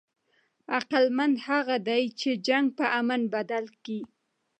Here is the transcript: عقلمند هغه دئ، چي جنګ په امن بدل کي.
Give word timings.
عقلمند 0.77 1.35
هغه 1.47 1.75
دئ، 1.87 2.03
چي 2.19 2.31
جنګ 2.47 2.65
په 2.77 2.85
امن 2.99 3.21
بدل 3.33 3.65
کي. 3.83 3.99